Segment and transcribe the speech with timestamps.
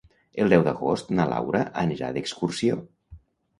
[0.45, 2.83] El deu d'agost na Laura anirà d'excursió.